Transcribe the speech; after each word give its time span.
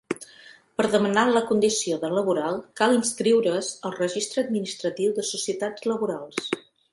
Per 0.79 0.85
demanar 0.93 1.25
la 1.33 1.43
condició 1.49 1.97
de 2.03 2.09
laboral 2.13 2.57
cal 2.81 2.95
inscriure's 3.01 3.69
al 3.91 3.93
Registre 3.99 4.45
Administratiu 4.47 5.15
de 5.21 5.27
Societats 5.35 5.87
Laborals. 5.93 6.51